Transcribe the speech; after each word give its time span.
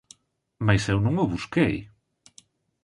Mais 0.65 0.83
eu 0.93 0.99
non 1.05 1.15
o 1.23 1.31
busquei. 1.33 1.75